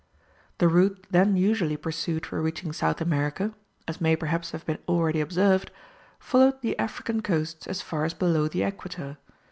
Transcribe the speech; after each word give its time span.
The 0.57 0.67
route 0.67 1.05
then 1.11 1.37
usually 1.37 1.77
pursued 1.77 2.25
for 2.25 2.41
reaching 2.41 2.73
South 2.73 3.01
America 3.01 3.53
as 3.87 4.01
may 4.01 4.15
perhaps 4.15 4.49
have 4.49 4.65
been 4.65 4.79
already 4.87 5.21
observed 5.21 5.69
followed 6.17 6.59
the 6.63 6.75
African 6.79 7.21
coasts 7.21 7.67
as 7.67 7.83
far 7.83 8.03
as 8.03 8.15
below 8.15 8.47
the 8.47 8.63
equator. 8.63 9.19